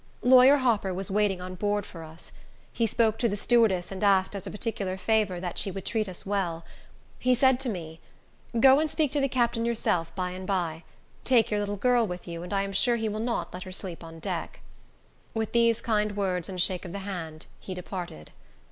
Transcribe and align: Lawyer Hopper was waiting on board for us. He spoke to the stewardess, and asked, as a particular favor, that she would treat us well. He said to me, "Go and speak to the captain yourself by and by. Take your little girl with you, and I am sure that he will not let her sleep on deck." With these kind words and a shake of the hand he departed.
Lawyer 0.23 0.57
Hopper 0.57 0.91
was 0.95 1.11
waiting 1.11 1.41
on 1.41 1.53
board 1.53 1.85
for 1.85 2.01
us. 2.01 2.31
He 2.73 2.87
spoke 2.87 3.19
to 3.19 3.29
the 3.29 3.37
stewardess, 3.37 3.91
and 3.91 4.03
asked, 4.03 4.35
as 4.35 4.47
a 4.47 4.49
particular 4.49 4.97
favor, 4.97 5.39
that 5.39 5.59
she 5.59 5.69
would 5.69 5.85
treat 5.85 6.09
us 6.09 6.25
well. 6.25 6.65
He 7.19 7.35
said 7.35 7.59
to 7.59 7.69
me, 7.69 7.99
"Go 8.59 8.79
and 8.79 8.89
speak 8.89 9.11
to 9.11 9.21
the 9.21 9.29
captain 9.29 9.63
yourself 9.63 10.11
by 10.15 10.31
and 10.31 10.47
by. 10.47 10.85
Take 11.23 11.51
your 11.51 11.59
little 11.59 11.77
girl 11.77 12.07
with 12.07 12.27
you, 12.27 12.41
and 12.41 12.51
I 12.51 12.63
am 12.63 12.73
sure 12.73 12.95
that 12.95 13.01
he 13.01 13.09
will 13.09 13.19
not 13.19 13.53
let 13.53 13.61
her 13.61 13.71
sleep 13.71 14.03
on 14.03 14.17
deck." 14.17 14.61
With 15.35 15.51
these 15.51 15.81
kind 15.81 16.17
words 16.17 16.49
and 16.49 16.55
a 16.55 16.59
shake 16.59 16.83
of 16.83 16.93
the 16.93 16.97
hand 17.05 17.45
he 17.59 17.75
departed. 17.75 18.31